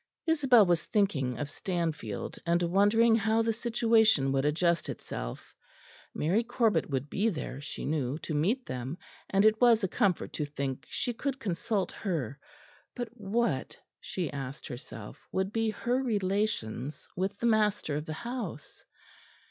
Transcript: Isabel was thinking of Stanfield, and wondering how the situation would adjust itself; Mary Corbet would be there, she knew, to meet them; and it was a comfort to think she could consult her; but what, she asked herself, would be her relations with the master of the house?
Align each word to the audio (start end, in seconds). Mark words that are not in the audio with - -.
Isabel 0.25 0.65
was 0.65 0.83
thinking 0.85 1.37
of 1.37 1.47
Stanfield, 1.47 2.39
and 2.43 2.63
wondering 2.63 3.15
how 3.17 3.43
the 3.43 3.53
situation 3.53 4.31
would 4.31 4.45
adjust 4.45 4.89
itself; 4.89 5.53
Mary 6.11 6.43
Corbet 6.43 6.89
would 6.89 7.07
be 7.07 7.29
there, 7.29 7.61
she 7.61 7.85
knew, 7.85 8.17
to 8.17 8.33
meet 8.33 8.65
them; 8.65 8.97
and 9.29 9.45
it 9.45 9.61
was 9.61 9.83
a 9.83 9.87
comfort 9.87 10.33
to 10.33 10.43
think 10.45 10.87
she 10.89 11.13
could 11.13 11.39
consult 11.39 11.91
her; 11.91 12.39
but 12.95 13.09
what, 13.15 13.77
she 13.99 14.33
asked 14.33 14.65
herself, 14.65 15.19
would 15.31 15.53
be 15.53 15.69
her 15.69 16.01
relations 16.01 17.07
with 17.15 17.37
the 17.37 17.45
master 17.45 17.95
of 17.95 18.07
the 18.07 18.13
house? 18.25 18.83